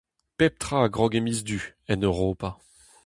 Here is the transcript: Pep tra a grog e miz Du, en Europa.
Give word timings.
Pep 0.37 0.55
tra 0.61 0.77
a 0.83 0.87
grog 0.95 1.13
e 1.15 1.19
miz 1.21 1.43
Du, 1.43 1.75
en 1.87 2.01
Europa. 2.01 2.57